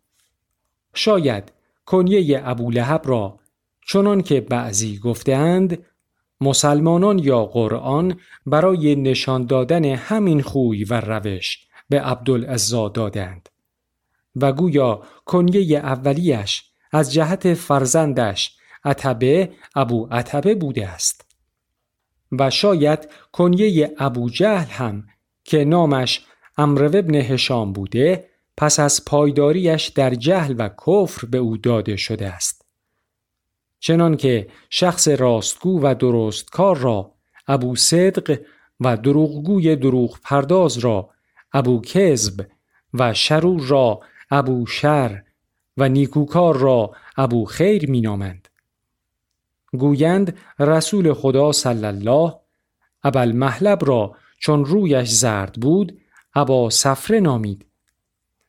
شاید 0.95 1.53
کنیه 1.87 2.41
ابو 2.45 2.71
لهب 2.71 3.03
را 3.05 3.41
چنان 3.87 4.23
که 4.23 4.41
بعضی 4.41 4.99
گفتند 4.99 5.79
مسلمانان 6.41 7.19
یا 7.19 7.45
قرآن 7.45 8.21
برای 8.47 8.97
نشان 8.97 9.47
دادن 9.47 9.85
همین 9.85 10.43
خوی 10.43 10.85
و 10.85 11.01
روش 11.01 11.67
به 11.89 12.01
عبدالعزا 12.01 12.89
دادند 12.89 13.49
و 14.37 14.53
گویا 14.53 15.03
کنیه 15.25 15.79
اولیش 15.79 16.65
از 16.93 17.13
جهت 17.13 17.55
فرزندش 17.55 18.57
عتبه 18.85 19.53
ابو 19.75 20.09
عتبه 20.11 20.55
بوده 20.55 20.89
است. 20.89 21.28
و 22.33 22.51
شاید 22.51 23.09
کنیه 23.33 23.95
ابو 23.99 24.31
جهل 24.31 24.67
هم 24.67 25.05
که 25.45 25.65
نامش 25.65 26.27
امر 26.59 26.85
ابن 26.85 27.15
هشام 27.15 27.73
بوده 27.73 28.29
پس 28.57 28.81
از 28.81 29.05
پایداریش 29.05 29.89
در 29.89 30.15
جهل 30.15 30.55
و 30.59 30.69
کفر 30.69 31.27
به 31.27 31.39
او 31.39 31.57
داده 31.57 31.97
شده 31.97 32.29
است. 32.29 32.65
چنان 33.81 34.17
که 34.17 34.49
شخص 34.71 35.09
راستگو 35.09 35.81
و 35.83 35.95
درستکار 35.95 36.77
را 36.77 37.13
ابو 37.47 37.77
صدق 37.77 38.41
و 38.81 38.97
دروغگوی 38.97 39.77
دروغ 39.77 40.19
پرداز 40.25 40.79
را 40.79 41.11
ابو 41.53 41.81
کذب 41.81 42.47
و 42.95 43.15
شرور 43.15 43.61
را 43.61 44.01
ابو 44.31 44.67
شر 44.67 45.23
و 45.77 45.89
نیکوکار 45.89 46.57
را 46.57 46.91
ابو 47.17 47.45
خیر 47.45 47.91
می 47.91 48.01
نامند. 48.01 48.48
گویند 49.73 50.37
رسول 50.59 51.13
خدا 51.13 51.53
صلی 51.53 51.85
الله 51.85 52.35
ابل 53.03 53.33
محلب 53.33 53.85
را 53.85 54.17
چون 54.39 54.65
رویش 54.65 55.09
زرد 55.09 55.53
بود 55.53 55.99
ابا 56.35 56.71
سفره 56.71 57.21
نامید. 57.21 57.67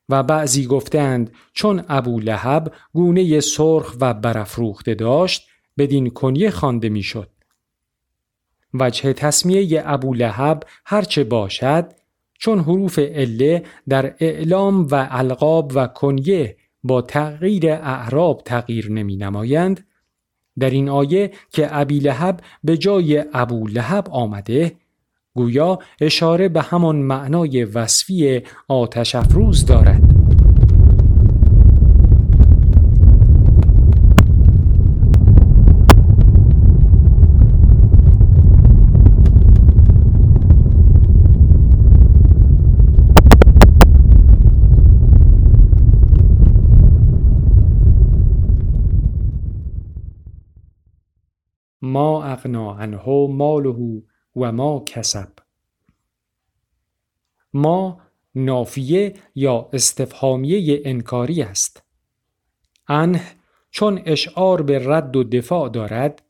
و 0.10 0.23
بعضی 0.23 0.65
گفتند 0.65 1.32
چون 1.53 1.84
ابو 1.89 2.19
لهب 2.19 2.73
گونه 2.93 3.39
سرخ 3.39 3.95
و 3.99 4.13
برافروخته 4.13 4.95
داشت 4.95 5.49
بدین 5.77 6.10
کنیه 6.10 6.49
خوانده 6.49 6.89
می‌شد. 6.89 7.29
وجه 8.73 9.13
تصمیه 9.13 9.82
ابو 9.86 10.13
لهب 10.13 10.63
هرچه 10.86 11.23
باشد 11.23 11.93
چون 12.34 12.60
حروف 12.60 12.99
عله 12.99 13.63
در 13.89 14.15
اعلام 14.19 14.88
و 14.91 15.08
القاب 15.12 15.71
و 15.75 15.88
کنیه 15.88 16.58
با 16.84 17.01
تغییر 17.01 17.71
اعراب 17.71 18.41
تغییر 18.45 18.91
نمی 18.91 19.15
نمایند 19.15 19.88
در 20.60 20.69
این 20.69 20.89
آیه 20.89 21.32
که 21.52 21.67
ابی 21.72 22.00
لهب 22.00 22.39
به 22.63 22.78
جای 22.78 23.24
ابو 23.34 23.67
لهب 23.67 24.08
آمده 24.12 24.72
گویا 25.34 25.80
اشاره 26.02 26.50
به 26.50 26.62
همان 26.62 26.95
معنای 26.95 27.63
وصفی 27.63 28.41
آتش 28.67 29.15
افروز 29.15 29.65
دارد. 29.65 30.18
ما 51.89 52.23
اغنا 52.23 52.73
عنه 52.73 53.28
ماله 53.28 54.02
و 54.36 54.52
ما 54.52 54.84
کسب. 54.86 55.30
ما 57.54 58.02
نافیه 58.36 59.13
یا 59.36 59.69
استفهامیه 59.73 60.82
انکاری 60.86 61.41
است. 61.41 61.84
انه 62.88 63.21
چون 63.71 64.02
اشعار 64.06 64.62
به 64.62 64.88
رد 64.88 65.15
و 65.15 65.23
دفاع 65.23 65.69
دارد 65.69 66.21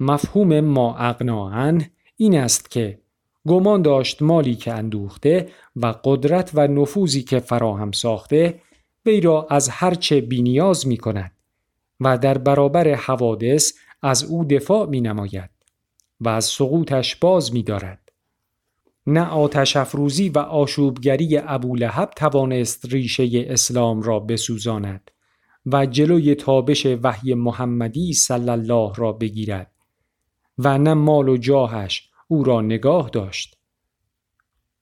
مفهوم 0.00 0.60
ما 0.60 0.96
اغنا 0.96 1.50
عنه 1.50 1.90
این 2.16 2.38
است 2.38 2.70
که 2.70 2.98
گمان 3.46 3.82
داشت 3.82 4.22
مالی 4.22 4.54
که 4.54 4.72
اندوخته 4.72 5.48
و 5.76 5.94
قدرت 6.04 6.50
و 6.54 6.66
نفوذی 6.66 7.22
که 7.22 7.40
فراهم 7.40 7.92
ساخته 7.92 8.60
وی 9.06 9.20
را 9.20 9.46
از 9.50 9.68
هرچه 9.68 10.20
بینیاز 10.20 10.86
می 10.86 10.96
کند 10.96 11.32
و 12.00 12.18
در 12.18 12.38
برابر 12.38 12.94
حوادث 12.94 13.72
از 14.02 14.24
او 14.24 14.44
دفاع 14.44 14.86
می 14.86 15.00
نماید 15.00 15.50
و 16.20 16.28
از 16.28 16.44
سقوطش 16.44 17.16
باز 17.16 17.54
می 17.54 17.62
دارد. 17.62 18.12
نه 19.06 19.26
آتش 19.26 19.76
افروزی 19.76 20.28
و 20.28 20.38
آشوبگری 20.38 21.42
لحب 21.64 22.10
توانست 22.16 22.84
ریشه 22.92 23.46
اسلام 23.48 24.02
را 24.02 24.20
بسوزاند 24.20 25.10
و 25.66 25.86
جلوی 25.86 26.34
تابش 26.34 26.86
وحی 26.86 27.34
محمدی 27.34 28.12
صلی 28.12 28.50
الله 28.50 28.92
را 28.94 29.12
بگیرد 29.12 29.72
و 30.58 30.78
نه 30.78 30.94
مال 30.94 31.28
و 31.28 31.36
جاهش 31.36 32.10
او 32.28 32.44
را 32.44 32.60
نگاه 32.60 33.10
داشت. 33.12 33.58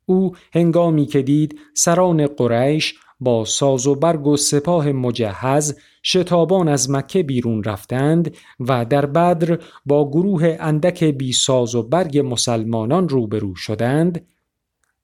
او 0.07 0.37
هنگامی 0.53 1.07
که 1.07 1.23
دید 1.23 1.59
سران 1.75 2.27
قریش 2.27 2.95
با 3.21 3.45
ساز 3.45 3.87
و 3.87 3.95
برگ 3.95 4.27
و 4.27 4.37
سپاه 4.37 4.93
مجهز 4.93 5.79
شتابان 6.05 6.69
از 6.69 6.91
مکه 6.91 7.23
بیرون 7.23 7.65
رفتند 7.65 8.37
و 8.61 8.85
در 8.85 9.07
بدر 9.07 9.59
با 9.87 10.11
گروه 10.11 10.57
اندک 10.61 11.05
بی 11.05 11.33
ساز 11.33 11.75
و 11.75 11.83
برگ 11.83 12.19
مسلمانان 12.19 13.09
روبرو 13.09 13.55
شدند 13.55 14.27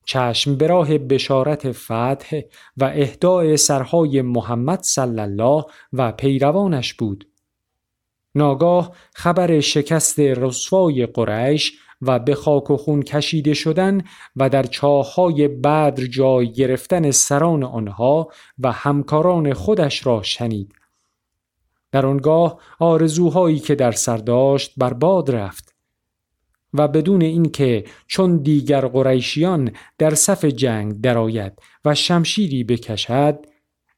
چشم 0.05 0.57
به 0.57 0.67
راه 0.67 0.99
بشارت 0.99 1.73
فتح 1.73 2.41
و 2.77 2.85
اهدای 2.85 3.57
سرهای 3.57 4.23
محمد 4.23 4.83
صلی 4.83 5.21
الله 5.21 5.65
و 5.93 6.13
پیروانش 6.13 6.95
بود 6.95 7.27
ناگاه 8.35 8.93
خبر 9.15 9.61
شکست 9.61 10.21
رسوای 10.21 11.07
قریش 11.07 11.73
و 12.03 12.19
به 12.19 12.35
خاک 12.35 12.71
و 12.71 12.77
خون 12.77 13.03
کشیده 13.03 13.55
شدن 13.55 14.03
و 14.37 14.49
در 14.49 14.63
چاههای 14.63 15.49
بدر 15.49 16.07
جای 16.07 16.53
گرفتن 16.53 17.11
سران 17.11 17.65
آنها 17.65 18.29
و 18.59 18.73
همکاران 18.73 19.55
خودش 19.55 20.07
را 20.07 20.23
شنید. 20.23 20.80
در 21.93 22.07
آنگاه 22.07 22.61
آرزوهایی 22.79 23.59
که 23.59 23.75
در 23.75 23.93
سر 23.93 24.17
داشت 24.17 24.73
باد 24.79 25.31
رفت 25.31 25.75
و 26.75 26.89
بدون 26.89 27.23
اینکه 27.23 27.85
چون 28.07 28.37
دیگر 28.37 28.87
قریشیان 28.87 29.73
در 29.99 30.15
صف 30.15 30.45
جنگ 30.45 31.01
درآید 31.01 31.53
و 31.85 31.95
شمشیری 31.95 32.65
بکشد 32.65 33.39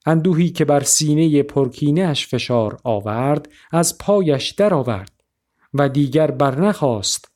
اندوهی 0.05 0.49
که 0.49 0.65
بر 0.65 0.83
سینه 0.83 1.43
پرکینش 1.43 2.27
فشار 2.27 2.79
آورد 2.83 3.49
از 3.71 3.97
پایش 3.97 4.49
درآورد 4.49 5.11
و 5.73 5.89
دیگر 5.89 6.31
برنخواست 6.31 7.31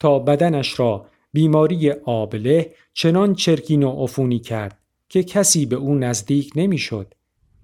تا 0.00 0.18
بدنش 0.18 0.80
را 0.80 1.06
بیماری 1.32 1.90
آبله 1.90 2.74
چنان 2.94 3.34
چرکین 3.34 3.82
و 3.82 4.02
عفونی 4.02 4.38
کرد 4.38 4.78
که 5.08 5.22
کسی 5.22 5.66
به 5.66 5.76
او 5.76 5.94
نزدیک 5.94 6.52
نمی‌شد 6.56 7.14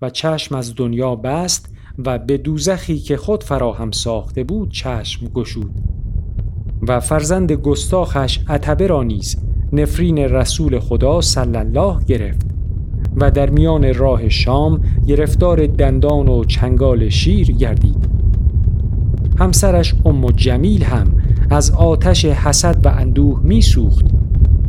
و 0.02 0.10
چشم 0.10 0.54
از 0.54 0.74
دنیا 0.74 1.16
بست 1.16 1.75
و 1.98 2.18
به 2.18 2.38
دوزخی 2.38 2.98
که 2.98 3.16
خود 3.16 3.44
فراهم 3.44 3.90
ساخته 3.90 4.44
بود 4.44 4.70
چشم 4.70 5.26
گشود. 5.26 5.80
و 6.88 7.00
فرزند 7.00 7.52
گستاخش 7.52 8.38
عتبه 8.48 8.86
را 8.86 9.02
نیز 9.02 9.36
نفرین 9.72 10.18
رسول 10.18 10.78
خدا 10.78 11.20
صلی 11.20 11.56
الله 11.56 12.04
گرفت 12.04 12.46
و 13.16 13.30
در 13.30 13.50
میان 13.50 13.94
راه 13.94 14.28
شام 14.28 14.80
گرفتار 15.06 15.66
دندان 15.66 16.28
و 16.28 16.44
چنگال 16.44 17.08
شیر 17.08 17.52
گردید. 17.52 18.08
همسرش 19.38 19.94
ام 20.04 20.30
جمیل 20.30 20.84
هم 20.84 21.06
از 21.50 21.70
آتش 21.70 22.24
حسد 22.24 22.86
و 22.86 22.88
اندوه 22.88 23.40
میسوخت 23.42 24.06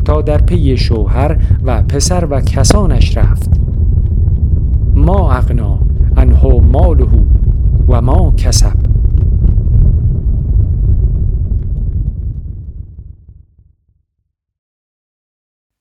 تا 0.05 0.21
در 0.21 0.37
پی 0.37 0.77
شوهر 0.77 1.37
و 1.63 1.83
پسر 1.83 2.27
و 2.29 2.41
کسانش 2.41 3.17
رفت. 3.17 3.49
ما 4.95 5.31
اغنا 5.31 5.87
انه 6.17 6.60
ماله 6.60 7.27
و 7.88 8.01
ما 8.01 8.34
کسب 8.38 8.77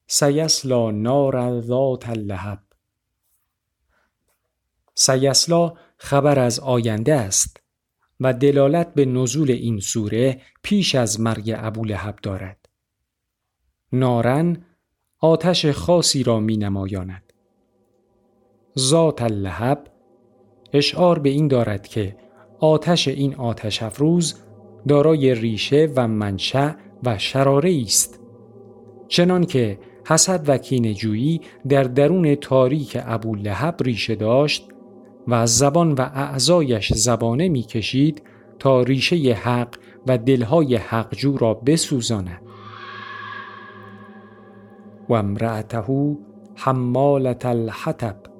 سیسلا 0.06 0.90
نار 0.90 1.60
ذات 1.60 2.08
اللهب 2.08 2.58
سیسلا 4.94 5.72
خبر 5.98 6.38
از 6.38 6.60
آینده 6.60 7.14
است 7.14 7.60
و 8.20 8.32
دلالت 8.32 8.94
به 8.94 9.04
نزول 9.04 9.50
این 9.50 9.80
سوره 9.80 10.40
پیش 10.62 10.94
از 10.94 11.20
مرگ 11.20 11.54
ابولهب 11.56 12.18
دارد. 12.22 12.68
نارن 13.92 14.64
آتش 15.18 15.66
خاصی 15.66 16.22
را 16.22 16.40
می 16.40 16.56
نمایاند. 16.56 17.32
ذات 18.78 19.22
اللهب 19.22 19.95
اشعار 20.72 21.18
به 21.18 21.28
این 21.28 21.48
دارد 21.48 21.88
که 21.88 22.16
آتش 22.60 23.08
این 23.08 23.34
آتش 23.34 23.82
افروز 23.82 24.34
دارای 24.88 25.34
ریشه 25.34 25.88
و 25.96 26.08
منشأ 26.08 26.70
و 27.04 27.18
شراره 27.18 27.80
است. 27.82 28.20
چنان 29.08 29.44
که 29.44 29.78
حسد 30.08 30.48
و 30.48 30.58
کینجویی 30.58 31.40
در 31.68 31.82
درون 31.82 32.34
تاریک 32.34 32.98
ابولهب 33.06 33.76
ریشه 33.82 34.14
داشت 34.14 34.68
و 35.26 35.34
از 35.34 35.58
زبان 35.58 35.92
و 35.92 36.00
اعضایش 36.00 36.92
زبانه 36.92 37.48
می‌کشید 37.48 38.22
تا 38.58 38.82
ریشه 38.82 39.16
حق 39.16 39.68
و 40.06 40.18
دلهای 40.18 40.76
حقجو 40.76 41.36
را 41.38 41.54
بسوزاند. 41.54 42.42
و 45.08 45.14
امرأته 45.14 46.16
حمالت 46.54 47.46
الحطب. 47.46 48.35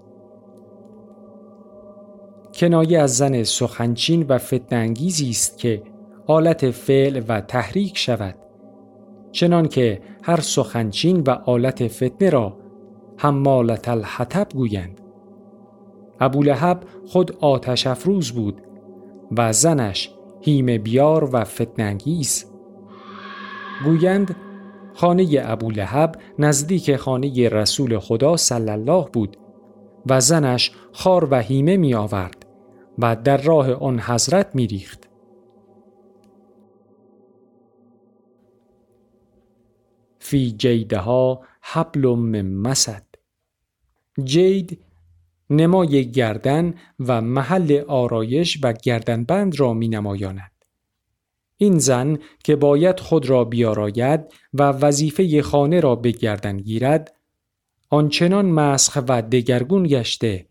کنایه 2.56 2.98
از 2.98 3.16
زن 3.16 3.42
سخنچین 3.42 4.26
و 4.28 4.38
فتنانگیزی 4.38 5.30
است 5.30 5.58
که 5.58 5.82
آلت 6.26 6.70
فعل 6.70 7.22
و 7.28 7.40
تحریک 7.40 7.98
شود. 7.98 8.34
چنان 9.32 9.68
که 9.68 10.00
هر 10.22 10.40
سخنچین 10.40 11.20
و 11.20 11.30
آلت 11.30 11.88
فتنه 11.88 12.30
را 12.30 12.56
حمالت 13.16 13.88
الحطب 13.88 14.48
گویند. 14.54 15.00
ابولهب 16.20 16.82
خود 17.06 17.36
آتش 17.40 17.86
افروز 17.86 18.32
بود 18.32 18.62
و 19.36 19.52
زنش 19.52 20.10
هیم 20.40 20.78
بیار 20.78 21.30
و 21.32 21.44
فتنانگیز 21.44 22.44
گویند 23.84 24.36
خانه 24.94 25.42
ابولهب 25.44 26.14
نزدیک 26.38 26.96
خانه 26.96 27.48
رسول 27.48 27.98
خدا 27.98 28.36
صلی 28.36 28.70
الله 28.70 29.06
بود 29.12 29.36
و 30.06 30.20
زنش 30.20 30.72
خار 30.92 31.28
و 31.30 31.40
هیمه 31.40 31.76
می 31.76 31.94
آورد 31.94 32.45
و 32.98 33.16
در 33.16 33.36
راه 33.36 33.72
آن 33.72 34.00
حضرت 34.00 34.54
می 34.54 34.66
ریخت. 34.66 35.08
فی 40.18 40.50
جیدها 40.50 41.40
حبل 41.62 42.08
من 42.08 42.46
مسد 42.46 43.06
جید 44.24 44.78
نمای 45.50 46.10
گردن 46.10 46.74
و 47.00 47.20
محل 47.20 47.82
آرایش 47.88 48.58
و 48.62 48.72
گردنبند 48.72 49.60
را 49.60 49.72
می 49.72 49.88
نمایاند. 49.88 50.52
این 51.56 51.78
زن 51.78 52.18
که 52.44 52.56
باید 52.56 53.00
خود 53.00 53.30
را 53.30 53.44
بیاراید 53.44 54.20
و 54.54 54.62
وظیفه 54.62 55.42
خانه 55.42 55.80
را 55.80 55.96
به 55.96 56.10
گردن 56.10 56.56
گیرد 56.56 57.16
آنچنان 57.90 58.46
مسخ 58.46 59.02
و 59.08 59.22
دگرگون 59.22 59.86
گشته 59.86 60.46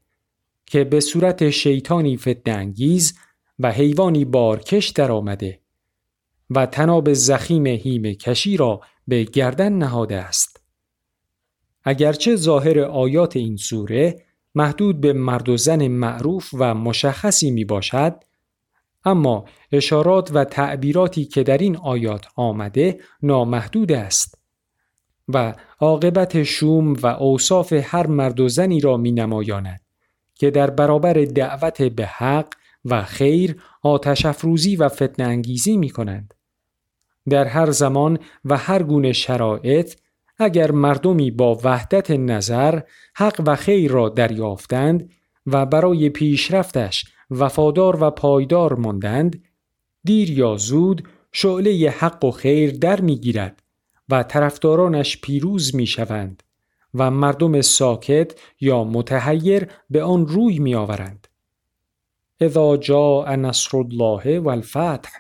که 0.66 0.84
به 0.84 1.00
صورت 1.00 1.50
شیطانی 1.50 2.18
فتنانگیز 2.18 3.18
و 3.60 3.72
حیوانی 3.72 4.26
بارکش 4.26 4.90
درآمده 4.90 5.60
و 6.50 6.66
تناب 6.66 7.14
زخیم 7.14 7.66
هیم 7.66 8.04
کشی 8.04 8.58
را 8.58 8.82
به 9.08 9.24
گردن 9.24 9.74
نهاده 9.74 10.16
است. 10.16 10.62
اگرچه 11.84 12.36
ظاهر 12.36 12.80
آیات 12.80 13.36
این 13.36 13.58
سوره 13.58 14.26
محدود 14.56 15.02
به 15.02 15.14
مرد 15.14 15.50
و 15.50 15.58
زن 15.58 15.88
معروف 15.88 16.50
و 16.54 16.74
مشخصی 16.74 17.52
می 17.52 17.66
باشد 17.66 18.24
اما 19.06 19.46
اشارات 19.72 20.32
و 20.34 20.44
تعبیراتی 20.44 21.26
که 21.26 21.44
در 21.44 21.58
این 21.58 21.78
آیات 21.78 22.26
آمده 22.36 23.00
نامحدود 23.22 23.92
است 23.92 24.38
و 25.28 25.54
عاقبت 25.80 26.44
شوم 26.44 26.94
و 26.94 27.08
اوصاف 27.08 27.74
هر 27.74 28.08
مرد 28.08 28.40
و 28.40 28.50
زنی 28.50 28.80
را 28.80 28.98
می 28.98 29.12
نمایاند 29.12 29.85
که 30.36 30.52
در 30.52 30.70
برابر 30.70 31.14
دعوت 31.14 31.82
به 31.82 32.06
حق 32.06 32.48
و 32.86 33.04
خیر 33.04 33.62
آتش 33.82 34.26
افروزی 34.26 34.76
و 34.76 34.90
فتن 34.90 35.24
انگیزی 35.24 35.78
می 35.78 35.90
کنند. 35.90 36.34
در 37.30 37.46
هر 37.46 37.72
زمان 37.72 38.20
و 38.46 38.58
هر 38.58 38.84
گونه 38.84 39.14
شرایط 39.14 39.96
اگر 40.38 40.72
مردمی 40.72 41.32
با 41.32 41.60
وحدت 41.64 42.12
نظر 42.12 42.82
حق 43.16 43.42
و 43.46 43.56
خیر 43.56 43.92
را 43.92 44.10
دریافتند 44.10 45.12
و 45.46 45.66
برای 45.66 46.10
پیشرفتش 46.10 47.06
وفادار 47.30 48.04
و 48.04 48.12
پایدار 48.12 48.74
ماندند 48.74 49.44
دیر 50.04 50.32
یا 50.32 50.58
زود 50.58 51.08
شعله 51.32 51.90
حق 51.90 52.26
و 52.26 52.32
خیر 52.32 52.72
در 52.72 53.02
می‌گیرد 53.02 53.64
و 54.10 54.24
طرفدارانش 54.24 55.22
پیروز 55.22 55.76
می 55.76 55.88
شوند 55.88 56.44
و 56.96 57.12
مردم 57.12 57.62
ساکت 57.62 58.40
یا 58.62 58.84
متحیر 58.84 59.68
به 59.90 60.04
آن 60.04 60.28
روی 60.28 60.60
می 60.60 60.76
آورند. 60.76 61.28
اذا 62.42 62.78
جاء 62.78 63.36
نصر 63.36 63.78
الله 63.78 64.40
والفتح 64.40 65.12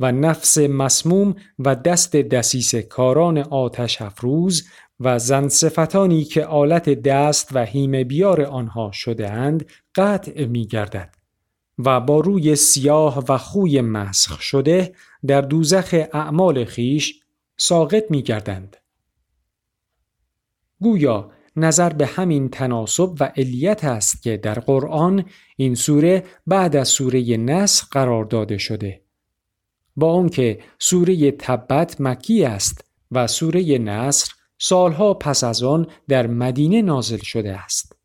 و 0.00 0.12
نفس 0.12 0.58
مسموم 0.58 1.34
و 1.58 1.74
دست 1.74 2.16
دسیس 2.16 2.74
کاران 2.74 3.38
آتش 3.38 4.02
افروز 4.02 4.68
و 5.00 5.18
زن 5.18 5.48
صفتانی 5.48 6.24
که 6.24 6.44
آلت 6.44 6.88
دست 6.88 7.48
و 7.52 7.64
هیم 7.64 8.04
بیار 8.04 8.42
آنها 8.42 8.90
شده 8.92 9.30
اند 9.30 9.66
قطع 9.94 10.44
می 10.44 10.66
گردد 10.66 11.14
و 11.78 12.00
با 12.00 12.20
روی 12.20 12.56
سیاه 12.56 13.24
و 13.28 13.38
خوی 13.38 13.80
مسخ 13.80 14.40
شده 14.40 14.94
در 15.26 15.40
دوزخ 15.40 15.94
اعمال 16.12 16.64
خیش 16.64 17.20
ساقط 17.56 18.04
می 18.10 18.22
گردند. 18.22 18.76
گویا 20.80 21.30
نظر 21.56 21.92
به 21.92 22.06
همین 22.06 22.48
تناسب 22.48 23.14
و 23.20 23.24
علیت 23.24 23.84
است 23.84 24.22
که 24.22 24.36
در 24.36 24.54
قرآن 24.54 25.24
این 25.56 25.74
سوره 25.74 26.24
بعد 26.46 26.76
از 26.76 26.88
سوره 26.88 27.36
نسخ 27.36 27.88
قرار 27.90 28.24
داده 28.24 28.58
شده. 28.58 29.02
با 29.96 30.12
آنکه 30.12 30.58
سوره 30.78 31.30
تبت 31.30 32.00
مکی 32.00 32.44
است 32.44 32.84
و 33.10 33.26
سوره 33.26 33.78
نصر 33.78 34.32
سالها 34.58 35.14
پس 35.14 35.44
از 35.44 35.62
آن 35.62 35.86
در 36.08 36.26
مدینه 36.26 36.82
نازل 36.82 37.18
شده 37.18 37.58
است. 37.58 37.96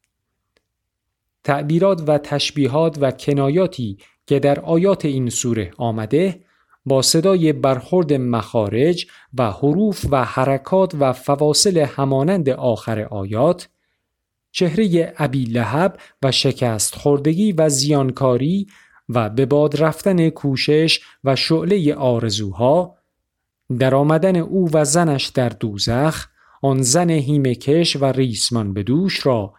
تعبیرات 1.43 2.03
و 2.07 2.17
تشبیهات 2.17 2.97
و 3.01 3.11
کنایاتی 3.11 3.97
که 4.27 4.39
در 4.39 4.59
آیات 4.59 5.05
این 5.05 5.29
سوره 5.29 5.71
آمده 5.77 6.43
با 6.85 7.01
صدای 7.01 7.53
برخورد 7.53 8.13
مخارج 8.13 9.07
و 9.37 9.51
حروف 9.51 10.05
و 10.09 10.25
حرکات 10.25 10.95
و 10.99 11.13
فواصل 11.13 11.77
همانند 11.77 12.49
آخر 12.49 12.99
آیات 12.99 13.69
چهره 14.51 15.13
ابی 15.17 15.45
لهب 15.45 15.99
و 16.23 16.31
شکست 16.31 16.95
خوردگی 16.95 17.51
و 17.51 17.69
زیانکاری 17.69 18.67
و 19.09 19.29
به 19.29 19.45
باد 19.45 19.83
رفتن 19.83 20.29
کوشش 20.29 20.99
و 21.23 21.35
شعله 21.35 21.95
آرزوها 21.95 22.97
در 23.79 23.95
آمدن 23.95 24.35
او 24.35 24.69
و 24.73 24.85
زنش 24.85 25.25
در 25.25 25.49
دوزخ 25.49 26.27
آن 26.61 26.81
زن 26.81 27.09
هیمکش 27.09 27.95
و 27.95 28.05
ریسمان 28.05 28.73
به 28.73 28.83
دوش 28.83 29.25
را 29.25 29.53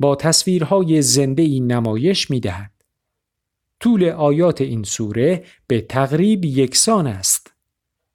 با 0.00 0.16
تصویرهای 0.16 1.02
زنده 1.02 1.42
ای 1.42 1.60
نمایش 1.60 2.30
می 2.30 2.40
دهد. 2.40 2.73
طول 3.84 4.08
آیات 4.08 4.60
این 4.60 4.82
سوره 4.82 5.44
به 5.66 5.80
تقریب 5.80 6.44
یکسان 6.44 7.06
است. 7.06 7.53